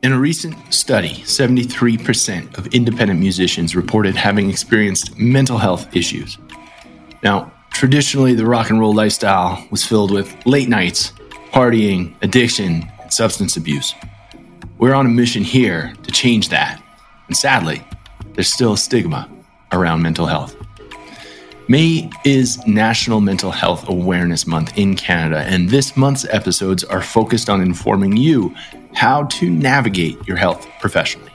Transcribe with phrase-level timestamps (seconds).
[0.00, 6.38] In a recent study, 73% of independent musicians reported having experienced mental health issues.
[7.24, 11.12] Now, traditionally, the rock and roll lifestyle was filled with late nights,
[11.50, 13.92] partying, addiction, and substance abuse.
[14.78, 16.80] We're on a mission here to change that.
[17.26, 17.84] And sadly,
[18.34, 19.28] there's still a stigma
[19.72, 20.54] around mental health.
[21.66, 27.50] May is National Mental Health Awareness Month in Canada, and this month's episodes are focused
[27.50, 28.54] on informing you
[28.94, 31.32] how to navigate your health professionally.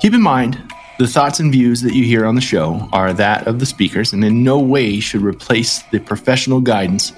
[0.00, 0.62] Keep in mind,
[0.98, 4.12] the thoughts and views that you hear on the show are that of the speakers
[4.12, 7.12] and in no way should replace the professional guidance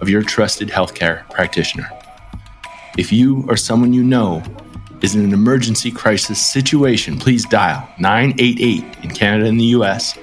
[0.00, 1.88] of your trusted healthcare practitioner.
[2.98, 4.42] If you or someone you know
[5.00, 10.16] is in an emergency crisis situation, please dial 988 in Canada and the US,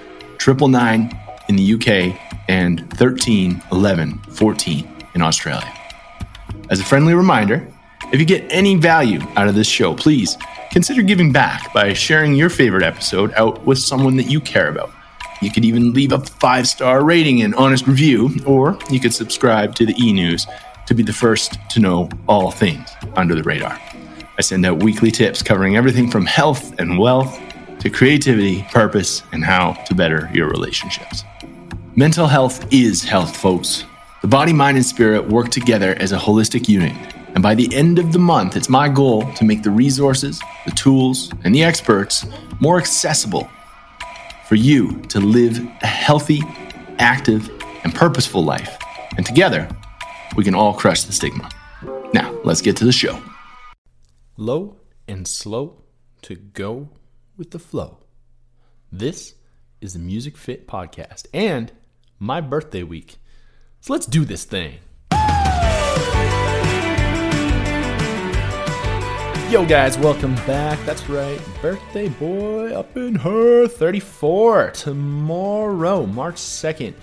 [0.45, 1.17] 999
[1.49, 5.73] in the UK, and 13 11 14 in Australia.
[6.69, 7.67] As a friendly reminder,
[8.11, 10.37] if you get any value out of this show, please
[10.71, 14.91] consider giving back by sharing your favorite episode out with someone that you care about.
[15.41, 19.75] You could even leave a five star rating and honest review, or you could subscribe
[19.75, 20.47] to the e news
[20.85, 23.77] to be the first to know all things under the radar.
[24.37, 27.37] I send out weekly tips covering everything from health and wealth
[27.79, 31.23] to creativity, purpose, and how to better your relationships.
[31.97, 33.83] Mental health is health, folks.
[34.21, 36.95] The body, mind, and spirit work together as a holistic unit
[37.37, 40.71] and by the end of the month, it's my goal to make the resources, the
[40.71, 42.25] tools, and the experts
[42.59, 43.47] more accessible
[44.47, 46.41] for you to live a healthy,
[46.97, 47.47] active,
[47.83, 48.75] and purposeful life.
[49.17, 49.69] And together,
[50.35, 51.47] we can all crush the stigma.
[52.11, 53.21] Now, let's get to the show.
[54.35, 54.77] Low
[55.07, 55.83] and slow
[56.23, 56.89] to go
[57.37, 57.99] with the flow.
[58.91, 59.35] This
[59.79, 61.71] is the Music Fit Podcast and
[62.17, 63.17] my birthday week.
[63.79, 64.79] So let's do this thing.
[69.49, 70.77] Yo, guys, welcome back.
[70.85, 76.93] That's right, birthday boy up in her 34 tomorrow, March 2nd,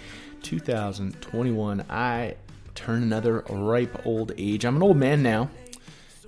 [0.43, 1.87] 2021.
[1.89, 2.35] I
[2.75, 4.67] turn another ripe old age.
[4.67, 5.49] I'm an old man now,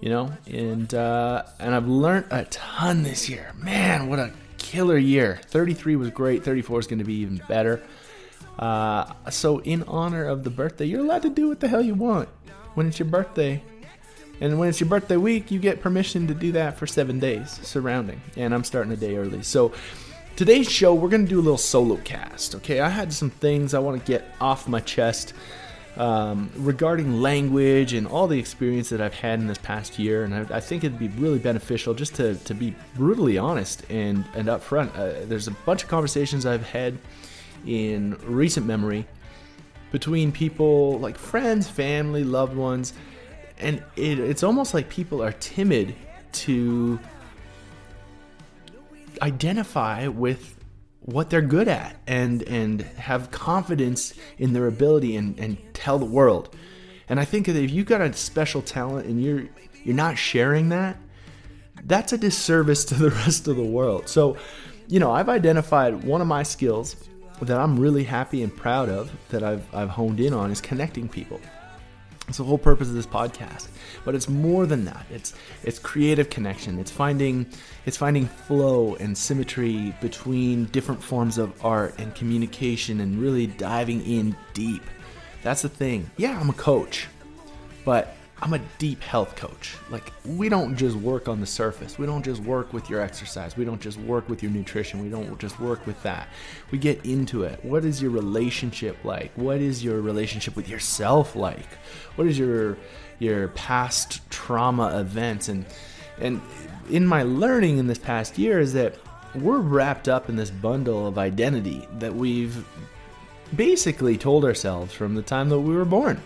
[0.00, 3.52] you know, and uh, and I've learned a ton this year.
[3.54, 5.38] Man, what a killer year!
[5.48, 6.42] 33 was great.
[6.42, 7.82] 34 is going to be even better.
[8.58, 11.94] Uh, so, in honor of the birthday, you're allowed to do what the hell you
[11.94, 12.30] want
[12.72, 13.62] when it's your birthday.
[14.40, 17.58] And when it's your birthday week, you get permission to do that for seven days
[17.62, 18.20] surrounding.
[18.36, 19.42] And I'm starting a day early.
[19.42, 19.72] So
[20.36, 22.54] today's show, we're going to do a little solo cast.
[22.56, 25.32] Okay, I had some things I want to get off my chest
[25.96, 30.24] um, regarding language and all the experience that I've had in this past year.
[30.24, 34.26] And I, I think it'd be really beneficial just to, to be brutally honest and,
[34.34, 34.94] and upfront.
[34.94, 36.98] Uh, there's a bunch of conversations I've had
[37.66, 39.06] in recent memory
[39.90, 42.92] between people like friends, family, loved ones
[43.58, 45.94] and it, it's almost like people are timid
[46.32, 46.98] to
[49.22, 50.56] identify with
[51.00, 56.04] what they're good at and and have confidence in their ability and, and tell the
[56.04, 56.54] world.
[57.08, 59.44] And I think that if you've got a special talent and you're
[59.84, 60.96] you're not sharing that,
[61.84, 64.08] that's a disservice to the rest of the world.
[64.08, 64.36] So,
[64.88, 66.96] you know, I've identified one of my skills
[67.40, 71.08] that I'm really happy and proud of that I've I've honed in on is connecting
[71.08, 71.40] people.
[72.28, 73.68] It's the whole purpose of this podcast.
[74.04, 75.06] But it's more than that.
[75.10, 76.78] It's it's creative connection.
[76.78, 77.46] It's finding
[77.84, 84.04] it's finding flow and symmetry between different forms of art and communication and really diving
[84.04, 84.82] in deep.
[85.42, 86.10] That's the thing.
[86.16, 87.06] Yeah, I'm a coach.
[87.84, 89.76] But I'm a deep health coach.
[89.90, 91.98] Like, we don't just work on the surface.
[91.98, 93.56] We don't just work with your exercise.
[93.56, 95.02] We don't just work with your nutrition.
[95.02, 96.28] We don't just work with that.
[96.70, 97.64] We get into it.
[97.64, 99.32] What is your relationship like?
[99.36, 101.66] What is your relationship with yourself like?
[102.16, 102.76] What is your
[103.18, 105.64] your past trauma events and
[106.20, 106.42] and
[106.90, 108.94] in my learning in this past year is that
[109.34, 112.66] we're wrapped up in this bundle of identity that we've
[113.54, 116.20] basically told ourselves from the time that we were born.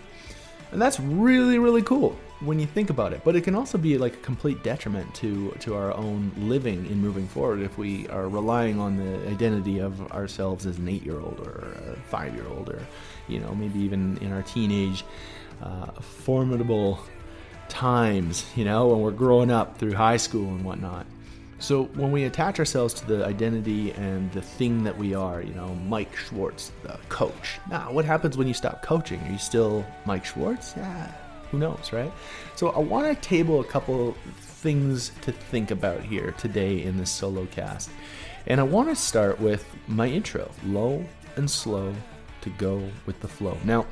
[0.71, 3.21] And that's really, really cool when you think about it.
[3.23, 6.99] But it can also be like a complete detriment to to our own living in
[6.99, 11.19] moving forward if we are relying on the identity of ourselves as an eight year
[11.19, 12.81] old or a five year old or
[13.27, 15.03] you know maybe even in our teenage
[15.61, 16.99] uh, formidable
[17.67, 18.45] times.
[18.55, 21.05] You know when we're growing up through high school and whatnot.
[21.61, 25.53] So when we attach ourselves to the identity and the thing that we are, you
[25.53, 27.59] know, Mike Schwartz, the coach.
[27.69, 29.21] Now, what happens when you stop coaching?
[29.21, 30.73] Are you still Mike Schwartz?
[30.75, 31.11] Yeah,
[31.51, 32.11] who knows, right?
[32.55, 37.11] So I want to table a couple things to think about here today in this
[37.11, 37.91] solo cast.
[38.47, 41.05] And I want to start with my intro, low
[41.35, 41.93] and slow
[42.41, 43.55] to go with the flow.
[43.63, 43.85] Now,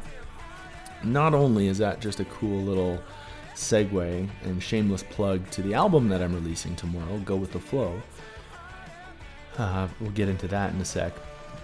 [1.03, 2.99] not only is that just a cool little
[3.59, 8.01] segue and shameless plug to the album that I'm releasing tomorrow, Go With The Flow.
[9.57, 11.13] Uh, we'll get into that in a sec.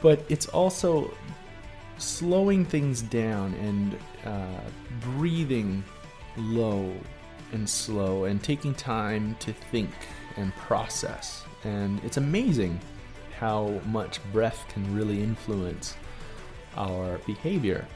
[0.02, 1.14] But it's also
[1.98, 4.62] slowing things down and uh,
[5.00, 5.84] breathing
[6.38, 6.94] low
[7.54, 9.90] and slow and taking time to think
[10.36, 11.46] and process.
[11.64, 12.80] And it's amazing
[13.40, 15.96] how much breath can really influence
[16.76, 17.88] our behavior.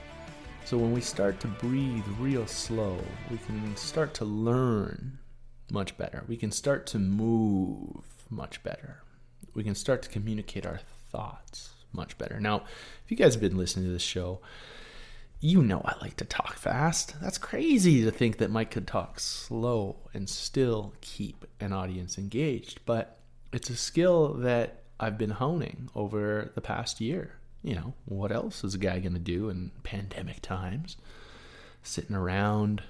[0.66, 2.98] So when we start to breathe real slow,
[3.32, 5.18] we can start to learn
[5.72, 6.24] much better.
[6.28, 9.02] We can start to move much better.
[9.56, 10.80] We can start to communicate our
[11.12, 12.40] thoughts much better.
[12.40, 12.58] Now,
[13.04, 14.42] if you guys have been listening to this show,
[15.40, 17.16] you know I like to talk fast.
[17.20, 22.82] That's crazy to think that Mike could talk slow and still keep an audience engaged,
[22.86, 23.20] but
[23.52, 27.39] it's a skill that I've been honing over the past year.
[27.64, 30.98] You know, what else is a guy going to do in pandemic times?
[31.84, 32.84] Sitting around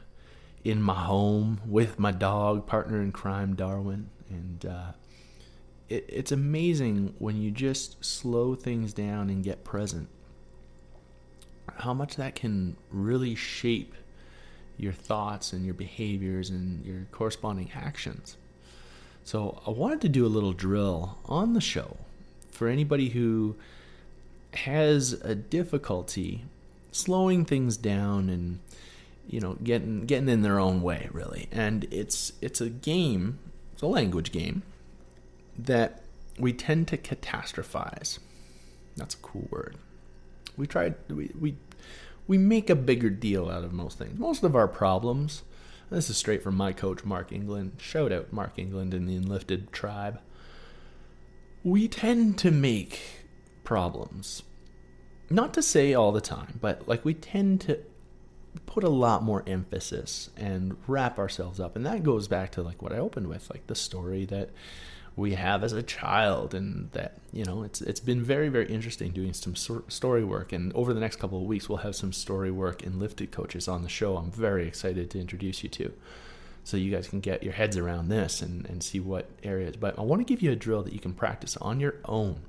[0.63, 4.09] in my home with my dog, partner in crime, Darwin.
[4.29, 4.91] And uh,
[5.87, 10.09] it, it's amazing when you just slow things down and get present
[11.77, 13.93] how much that can really shape
[14.77, 18.37] your thoughts and your behaviors and your corresponding actions.
[19.23, 21.97] So, I wanted to do a little drill on the show
[22.51, 23.55] for anybody who
[24.53, 26.45] has a difficulty
[26.91, 28.59] slowing things down and
[29.27, 33.37] you know getting getting in their own way really and it's it's a game
[33.73, 34.63] it's a language game
[35.57, 36.01] that
[36.39, 38.17] we tend to catastrophize
[38.97, 39.77] that's a cool word
[40.57, 41.55] we try we, we
[42.29, 44.19] we make a bigger deal out of most things.
[44.19, 45.41] Most of our problems.
[45.89, 47.71] This is straight from my coach Mark England.
[47.79, 50.19] Shout out Mark England and the Enlifted tribe.
[51.63, 52.99] We tend to make
[53.69, 54.41] problems.
[55.29, 57.77] Not to say all the time, but like we tend to
[58.65, 61.75] put a lot more emphasis and wrap ourselves up.
[61.75, 64.49] And that goes back to like what I opened with, like the story that
[65.15, 69.11] we have as a child and that you know it's it's been very very interesting
[69.11, 72.49] doing some story work and over the next couple of weeks we'll have some story
[72.49, 75.91] work Enlifted coaches on the show i'm very excited to introduce you to
[76.63, 79.99] so you guys can get your heads around this and, and see what areas but
[79.99, 82.39] i want to give you a drill that you can practice on your own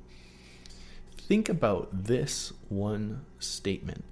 [1.31, 4.03] think about this one statement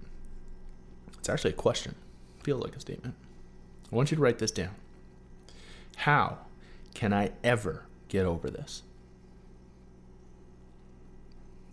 [1.18, 1.96] it's actually a question
[2.44, 3.14] feels like a statement
[3.92, 4.70] i want you to write this down
[5.96, 6.38] how
[6.94, 8.82] can i ever get over this?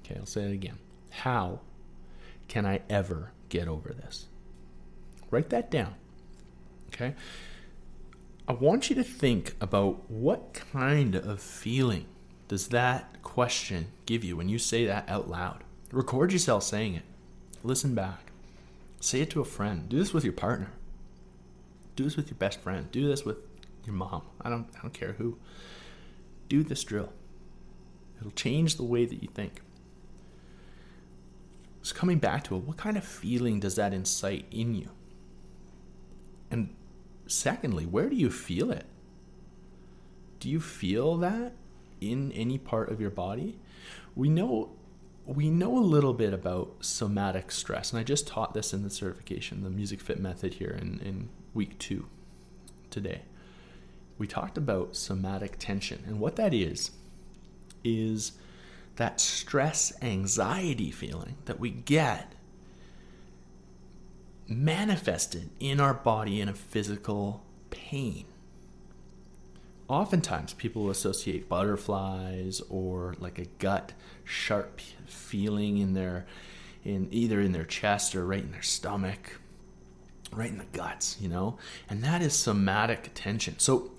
[0.05, 0.77] Okay, I'll say it again.
[1.09, 1.61] How
[2.47, 4.27] can I ever get over this?
[5.31, 5.95] Write that down.
[6.93, 7.15] Okay?
[8.47, 12.05] I want you to think about what kind of feeling
[12.47, 15.63] does that question give you when you say that out loud?
[15.91, 17.03] Record yourself saying it.
[17.63, 18.31] Listen back.
[18.99, 19.89] Say it to a friend.
[19.89, 20.71] Do this with your partner.
[21.95, 22.91] Do this with your best friend.
[22.91, 23.37] Do this with
[23.85, 24.23] your mom.
[24.41, 25.37] I don't I don't care who
[26.49, 27.11] do this drill.
[28.19, 29.61] It'll change the way that you think.
[31.81, 34.89] Just coming back to it, what kind of feeling does that incite in you?
[36.49, 36.75] And
[37.27, 38.85] secondly, where do you feel it?
[40.39, 41.53] Do you feel that
[42.11, 43.59] in any part of your body?
[44.15, 44.71] We know
[45.25, 48.91] we know a little bit about somatic stress, and I just taught this in the
[48.91, 52.07] certification, the Music Fit method here in, in week two
[52.91, 53.23] today
[54.17, 56.03] we talked about somatic tension.
[56.07, 56.91] And what that is,
[57.83, 58.33] is
[58.95, 62.33] that stress anxiety feeling that we get
[64.47, 68.25] manifested in our body in a physical pain.
[69.87, 76.25] Oftentimes, people associate butterflies or like a gut sharp feeling in their,
[76.83, 79.39] in either in their chest or right in their stomach,
[80.31, 83.59] right in the guts, you know, and that is somatic tension.
[83.59, 83.91] So,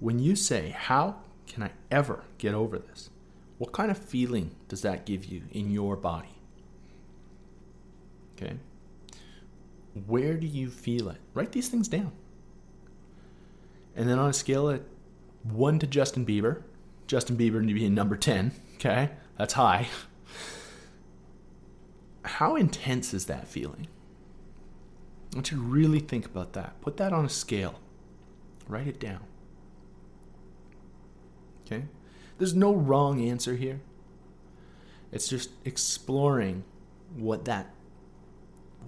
[0.00, 3.10] when you say, How can I ever get over this?
[3.58, 6.34] What kind of feeling does that give you in your body?
[8.36, 8.54] Okay.
[10.06, 11.18] Where do you feel it?
[11.34, 12.12] Write these things down.
[13.94, 14.82] And then on a scale of
[15.44, 16.62] 1 to Justin Bieber,
[17.06, 19.10] Justin Bieber being number 10, okay?
[19.38, 19.88] That's high.
[22.24, 23.86] How intense is that feeling?
[25.32, 26.80] I want you to really think about that.
[26.80, 27.80] Put that on a scale.
[28.68, 29.20] Write it down.
[31.66, 31.84] Okay?
[32.38, 33.80] There's no wrong answer here.
[35.12, 36.64] It's just exploring
[37.14, 37.70] what that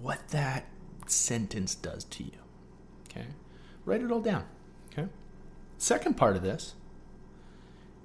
[0.01, 0.65] what that
[1.07, 2.39] sentence does to you.
[3.09, 3.27] Okay?
[3.85, 4.45] Write it all down.
[5.77, 6.73] Second part of this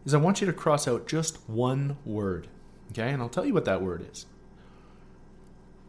[0.05, 2.49] is I want you to cross out just one word.
[2.91, 3.11] Okay?
[3.11, 4.26] And I'll tell you what that word is.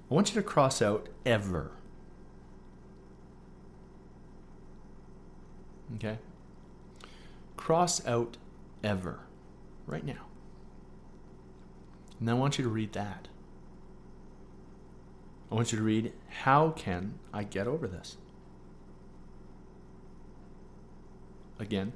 [0.09, 1.71] I want you to cross out ever.
[5.95, 6.19] Okay?
[7.57, 8.37] Cross out
[8.83, 9.19] ever
[9.85, 10.25] right now.
[12.19, 13.27] And I want you to read that.
[15.51, 16.13] I want you to read,
[16.43, 18.17] How can I get over this?
[21.63, 21.93] Again,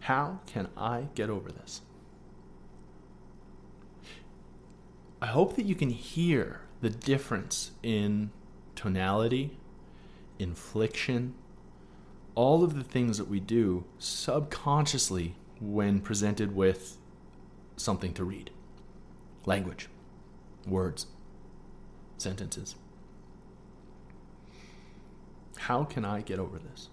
[0.00, 1.80] how can I get over this?
[5.22, 8.30] I hope that you can hear the difference in
[8.74, 9.56] tonality,
[10.38, 11.32] inflection,
[12.34, 16.98] all of the things that we do subconsciously when presented with
[17.78, 18.50] something to read
[19.46, 19.88] language,
[20.66, 21.06] words,
[22.18, 22.74] sentences.
[25.56, 26.90] How can I get over this?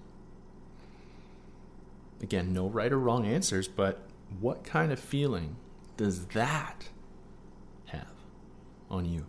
[2.24, 4.08] Again, no right or wrong answers, but
[4.40, 5.58] what kind of feeling
[5.98, 6.88] does that
[7.88, 8.14] have
[8.90, 9.26] on you?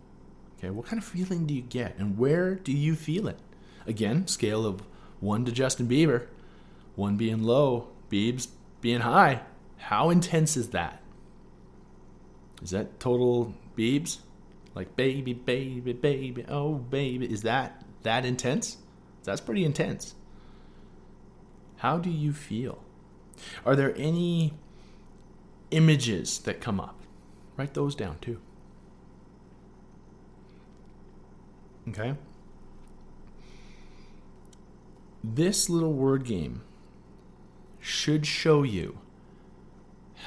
[0.57, 3.37] Okay, what kind of feeling do you get and where do you feel it?
[3.85, 4.81] Again, scale of
[5.19, 6.27] 1 to Justin Bieber,
[6.95, 8.47] 1 being low, Biebs
[8.79, 9.41] being high.
[9.75, 11.01] How intense is that?
[12.61, 14.19] Is that total Biebs?
[14.73, 17.25] Like baby, baby, baby, oh baby.
[17.25, 18.77] Is that that intense?
[19.25, 20.15] That's pretty intense.
[21.77, 22.84] How do you feel?
[23.65, 24.53] Are there any
[25.71, 26.99] images that come up?
[27.57, 28.39] Write those down too.
[31.89, 32.15] Okay?
[35.23, 36.61] This little word game
[37.79, 38.99] should show you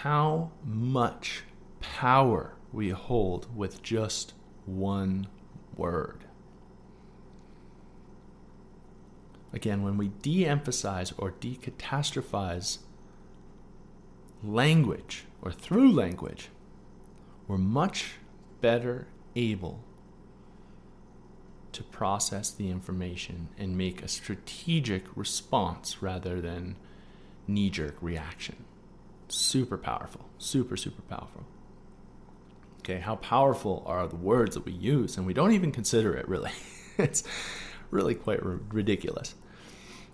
[0.03, 1.43] how much
[1.81, 4.35] power we hold with just
[4.67, 5.27] one
[5.77, 6.25] word.
[9.53, 12.79] Again, when we de emphasize or decatastrophize
[14.43, 16.49] language or through language,
[17.47, 18.15] we're much
[18.61, 19.81] better able
[21.73, 26.77] to process the information and make a strategic response rather than
[27.47, 28.65] knee jerk reaction.
[29.29, 31.45] Super powerful, super, super powerful.
[32.81, 35.17] Okay, how powerful are the words that we use?
[35.17, 36.53] And we don't even consider it really.
[36.99, 37.23] it's
[37.91, 39.35] really quite r- ridiculous.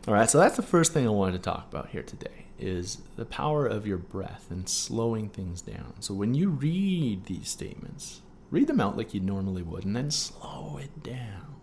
[0.06, 2.98] All right, so that's the first thing I wanted to talk about here today is
[3.16, 5.94] the power of your breath and slowing things down.
[6.00, 8.20] So when you read these statements,
[8.50, 11.54] read them out like you normally would and then slow it down.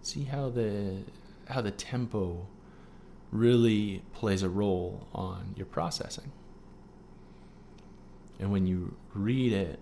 [0.00, 1.02] See how the
[1.50, 2.46] how the tempo
[3.30, 6.32] really plays a role on your processing.
[8.40, 9.78] And when you read it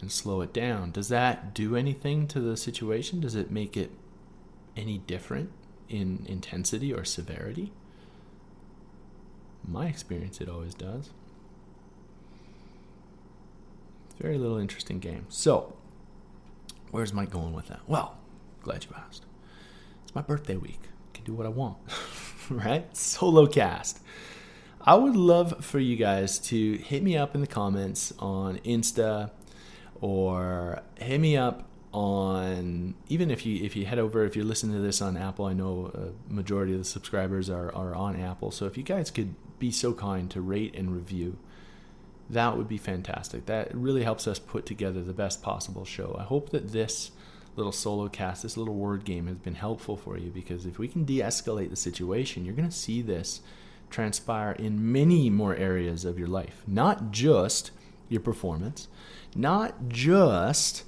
[0.00, 3.18] and slow it down, does that do anything to the situation?
[3.18, 3.90] Does it make it
[4.76, 5.50] any different
[5.92, 7.72] in intensity or severity?
[9.66, 11.10] My experience, it always does.
[14.18, 15.26] Very little interesting game.
[15.28, 15.76] So,
[16.90, 17.80] where's Mike going with that?
[17.86, 18.16] Well,
[18.62, 19.24] glad you asked.
[20.04, 20.80] It's my birthday week.
[20.82, 21.78] I can do what I want,
[22.50, 22.96] right?
[22.96, 24.00] Solo cast.
[24.80, 29.30] I would love for you guys to hit me up in the comments on Insta
[30.00, 34.74] or hit me up on even if you if you head over if you're listening
[34.74, 38.50] to this on Apple I know a majority of the subscribers are, are on Apple.
[38.50, 41.38] So if you guys could be so kind to rate and review
[42.30, 43.44] that would be fantastic.
[43.44, 46.16] That really helps us put together the best possible show.
[46.18, 47.10] I hope that this
[47.56, 50.88] little solo cast this little word game has been helpful for you because if we
[50.88, 53.42] can de-escalate the situation you're going to see this
[53.90, 56.62] transpire in many more areas of your life.
[56.66, 57.70] Not just
[58.08, 58.88] your performance
[59.34, 60.84] not just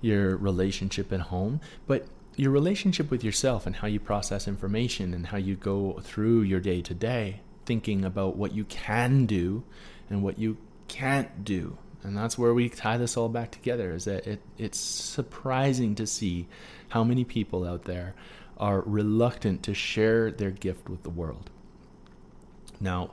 [0.00, 5.28] your relationship at home, but your relationship with yourself and how you process information and
[5.28, 9.64] how you go through your day to day, thinking about what you can do
[10.10, 10.56] and what you
[10.88, 11.78] can't do.
[12.02, 16.06] And that's where we tie this all back together is that it, it's surprising to
[16.06, 16.46] see
[16.90, 18.14] how many people out there
[18.58, 21.50] are reluctant to share their gift with the world.
[22.80, 23.10] Now,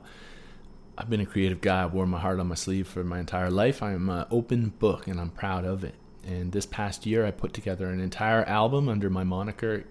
[0.96, 1.82] I've been a creative guy.
[1.82, 3.82] I've worn my heart on my sleeve for my entire life.
[3.82, 5.94] I'm an open book and I'm proud of it.
[6.26, 9.84] And this past year, I put together an entire album under my moniker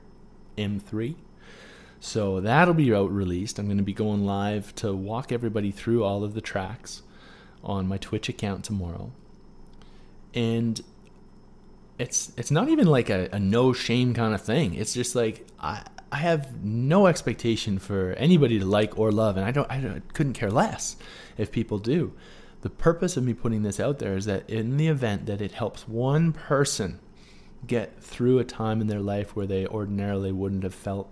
[0.58, 1.16] M3.
[2.00, 3.60] So that'll be out released.
[3.60, 7.02] I'm going to be going live to walk everybody through all of the tracks
[7.64, 9.12] on my Twitch account tomorrow.
[10.34, 10.82] And
[12.00, 14.74] it's it's not even like a, a no shame kind of thing.
[14.74, 19.46] It's just like I I have no expectation for anybody to like or love, and
[19.46, 20.96] I don't I don't, couldn't care less
[21.38, 22.14] if people do
[22.64, 25.52] the purpose of me putting this out there is that in the event that it
[25.52, 26.98] helps one person
[27.68, 31.10] get through a time in their life where they ordinarily wouldn't have felt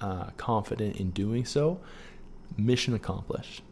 [0.00, 1.78] uh, confident in doing so,
[2.56, 3.62] mission accomplished.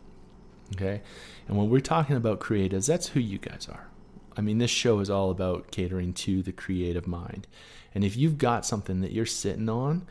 [0.74, 1.00] Okay?
[1.48, 3.88] And when we're talking about creatives, that's who you guys are.
[4.36, 7.46] I mean, this show is all about catering to the creative mind.
[7.94, 10.06] And if you've got something that you're sitting on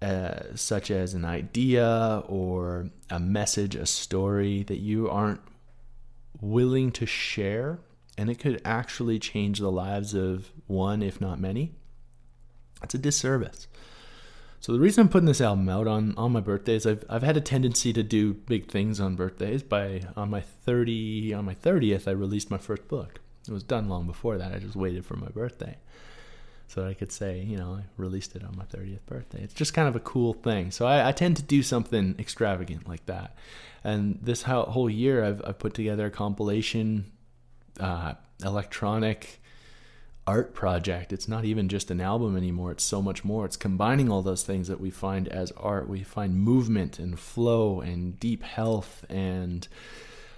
[0.00, 5.42] uh, such as an idea or a message, a story that you aren't
[6.40, 7.80] willing to share,
[8.16, 11.74] and it could actually change the lives of one, if not many,
[12.80, 13.68] that's a disservice.
[14.60, 17.24] So the reason I'm putting this album out on, on my birthday is I've, I've
[17.24, 19.62] had a tendency to do big things on birthdays.
[19.62, 23.20] By on my 30 on my 30th, I released my first book.
[23.48, 24.52] It was done long before that.
[24.52, 25.78] I just waited for my birthday
[26.72, 29.42] so I could say, you know, I released it on my 30th birthday.
[29.42, 30.70] It's just kind of a cool thing.
[30.70, 33.36] So I, I tend to do something extravagant like that.
[33.84, 37.12] And this whole year, I've, I've put together a compilation,
[37.78, 39.42] uh, electronic
[40.26, 41.12] art project.
[41.12, 42.72] It's not even just an album anymore.
[42.72, 43.44] It's so much more.
[43.44, 45.90] It's combining all those things that we find as art.
[45.90, 49.68] We find movement and flow and deep health and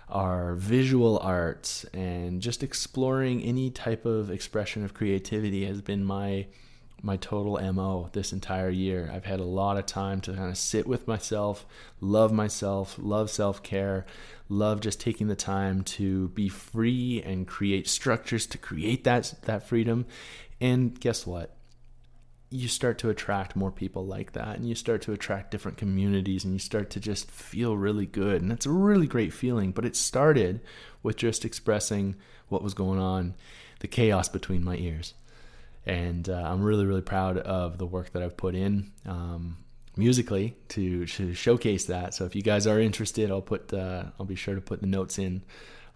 [0.08, 6.46] our visual arts and just exploring any type of expression of creativity has been my
[7.02, 9.10] my total MO this entire year.
[9.12, 11.66] I've had a lot of time to kind of sit with myself,
[12.00, 14.06] love myself, love self-care,
[14.48, 19.68] love just taking the time to be free and create structures to create that that
[19.68, 20.06] freedom.
[20.62, 21.54] And guess what?
[22.54, 26.44] You start to attract more people like that and you start to attract different communities
[26.44, 29.72] and you start to just feel really good and that's a really great feeling.
[29.72, 30.60] But it started
[31.02, 32.14] with just expressing
[32.48, 33.34] what was going on
[33.80, 35.14] the chaos between my ears.
[35.84, 39.56] And uh, i'm really really proud of the work that i've put in um,
[39.96, 42.14] musically to, to showcase that.
[42.14, 44.86] So if you guys are interested i'll put uh, i'll be sure to put the
[44.86, 45.42] notes in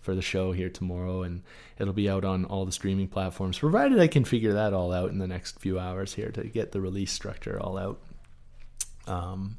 [0.09, 1.43] for the show here tomorrow, and
[1.79, 5.11] it'll be out on all the streaming platforms, provided I can figure that all out
[5.11, 8.01] in the next few hours here to get the release structure all out.
[9.07, 9.59] Um,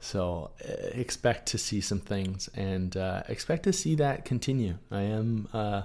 [0.00, 4.78] so uh, expect to see some things and uh, expect to see that continue.
[4.90, 5.82] I am uh,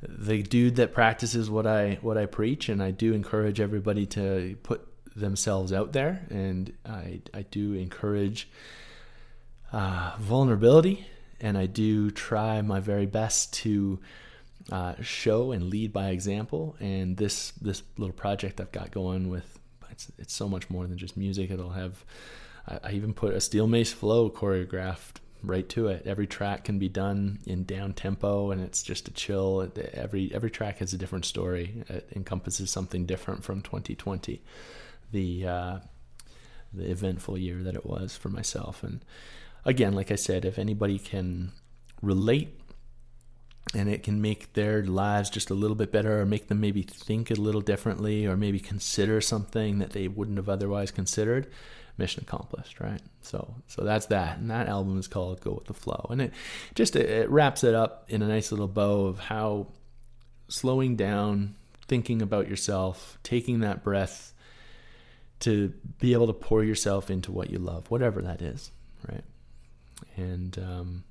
[0.00, 4.56] the dude that practices what I what I preach, and I do encourage everybody to
[4.62, 4.80] put
[5.14, 8.48] themselves out there, and I I do encourage
[9.74, 11.06] uh, vulnerability
[11.42, 13.98] and I do try my very best to
[14.70, 16.76] uh, show and lead by example.
[16.80, 19.58] And this this little project I've got going with
[19.90, 21.50] it's, it's so much more than just music.
[21.50, 22.04] It'll have
[22.66, 26.06] I, I even put a steel mace flow choreographed right to it.
[26.06, 29.70] Every track can be done in down tempo, and it's just a chill.
[29.92, 31.84] Every every track has a different story.
[31.88, 34.42] It encompasses something different from 2020,
[35.10, 35.78] the uh,
[36.72, 39.04] the eventful year that it was for myself, and
[39.64, 41.52] again, like I said, if anybody can
[42.00, 42.60] relate
[43.74, 46.82] and it can make their lives just a little bit better or make them maybe
[46.82, 51.50] think a little differently or maybe consider something that they wouldn't have otherwise considered
[51.98, 53.02] mission accomplished right?
[53.20, 54.38] So so that's that.
[54.38, 56.06] And that album is called go with the flow.
[56.10, 56.32] And it
[56.74, 59.68] just it wraps it up in a nice little bow of how
[60.48, 61.54] slowing down
[61.86, 64.32] thinking about yourself taking that breath
[65.40, 68.70] to be able to pour yourself into what you love whatever that is
[69.10, 69.24] right
[70.16, 71.04] and um,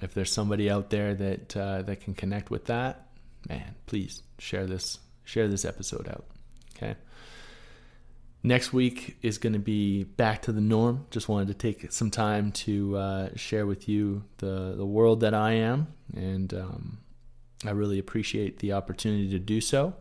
[0.00, 3.08] if there's somebody out there that uh, that can connect with that,
[3.48, 6.26] man, please share this share this episode out.
[6.76, 6.96] Okay.
[8.42, 11.06] Next week is going to be back to the norm.
[11.10, 15.34] Just wanted to take some time to uh, share with you the the world that
[15.34, 16.98] I am, and um,
[17.64, 19.94] I really appreciate the opportunity to do so.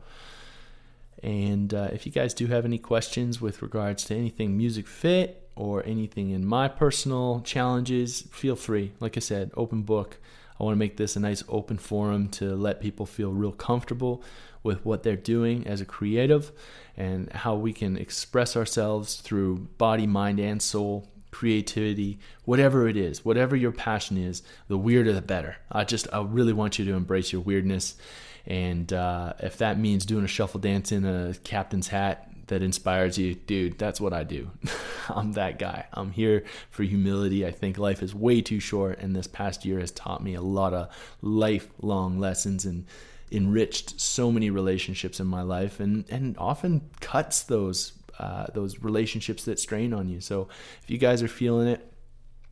[1.24, 5.47] And uh, if you guys do have any questions with regards to anything music fit
[5.58, 8.92] or anything in my personal challenges, feel free.
[9.00, 10.18] Like I said, open book.
[10.60, 14.24] I want to make this a nice open forum to let people feel real comfortable
[14.64, 16.52] with what they're doing as a creative
[16.96, 23.24] and how we can express ourselves through body, mind, and soul, creativity, whatever it is,
[23.24, 25.58] whatever your passion is, the weirder the better.
[25.72, 27.96] I just, I really want you to embrace your weirdness.
[28.48, 33.18] And uh, if that means doing a shuffle dance in a captain's hat, that inspires
[33.18, 34.50] you, dude, that's what I do.
[35.10, 35.86] I'm that guy.
[35.94, 37.46] I'm here for humility.
[37.46, 40.42] I think life is way too short, and this past year has taught me a
[40.42, 40.90] lot of
[41.22, 42.86] lifelong lessons and
[43.32, 49.46] enriched so many relationships in my life, and and often cuts those uh, those relationships
[49.46, 50.20] that strain on you.
[50.22, 50.48] So
[50.84, 51.94] if you guys are feeling it,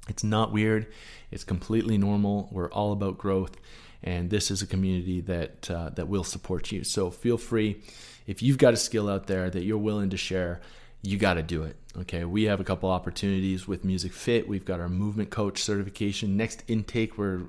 [0.07, 0.87] it's not weird.
[1.31, 2.49] It's completely normal.
[2.51, 3.55] We're all about growth,
[4.03, 6.83] and this is a community that uh, that will support you.
[6.83, 7.81] So feel free
[8.25, 10.61] if you've got a skill out there that you're willing to share,
[11.01, 11.75] you got to do it.
[11.97, 14.47] Okay, we have a couple opportunities with Music Fit.
[14.47, 16.35] We've got our movement coach certification.
[16.35, 17.41] Next intake, we're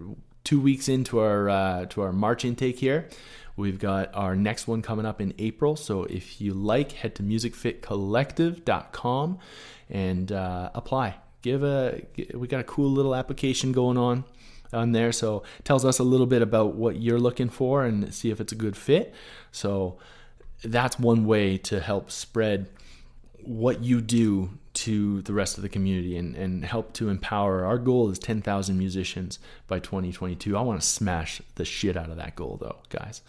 [0.45, 3.09] two weeks into our uh, to our March intake here.
[3.57, 5.77] We've got our next one coming up in April.
[5.77, 9.39] So if you like, head to musicfitcollective.com
[9.89, 11.17] and uh, apply.
[11.43, 12.03] Give a
[12.35, 14.25] we got a cool little application going on
[14.73, 15.12] on there.
[15.12, 18.53] So tells us a little bit about what you're looking for and see if it's
[18.53, 19.15] a good fit.
[19.53, 19.99] So
[20.64, 22.69] that's one way to help spread
[23.42, 27.64] what you do to the rest of the community and, and help to empower.
[27.64, 30.57] Our goal is 10,000 musicians by 2022.
[30.57, 33.23] I want to smash the shit out of that goal, though, guys.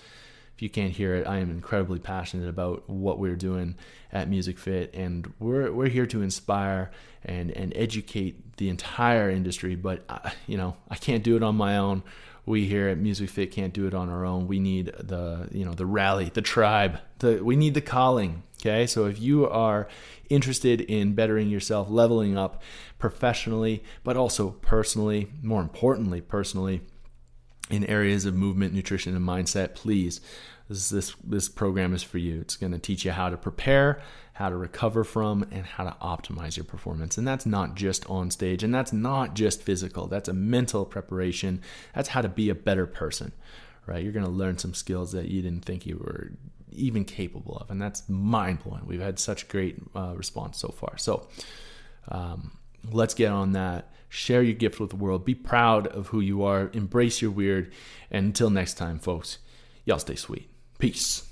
[0.55, 3.75] If you can't hear it, I am incredibly passionate about what we're doing
[4.11, 6.89] at Music Fit, and we're, we're here to inspire
[7.23, 9.75] and, and educate the entire industry.
[9.75, 12.01] But, I, you know, I can't do it on my own
[12.47, 14.47] we here at Music Fit can't do it on our own.
[14.47, 16.99] We need the you know the rally, the tribe.
[17.19, 18.43] The, we need the calling.
[18.59, 19.87] Okay, so if you are
[20.29, 22.63] interested in bettering yourself, leveling up
[22.97, 26.81] professionally, but also personally, more importantly, personally,
[27.69, 30.21] in areas of movement, nutrition, and mindset, please
[30.69, 32.39] this this this program is for you.
[32.41, 34.01] It's going to teach you how to prepare,
[34.37, 37.17] how to recover from, and how to optimize your performance.
[37.17, 40.07] And that's not just on stage, and that's not just physical.
[40.07, 41.61] That's a mental preparation.
[41.93, 43.31] That's how to be a better person,
[43.85, 44.03] right?
[44.03, 46.31] You're going to learn some skills that you didn't think you were
[46.71, 48.85] even capable of, and that's mind blowing.
[48.85, 50.97] We've had such great uh, response so far.
[50.97, 51.27] So.
[52.09, 52.57] Um,
[52.91, 53.91] let's get on that.
[54.09, 55.25] Share your gift with the world.
[55.25, 56.69] Be proud of who you are.
[56.73, 57.73] Embrace your weird.
[58.09, 59.39] And until next time, folks,
[59.85, 60.49] y'all stay sweet.
[60.79, 61.26] Peace.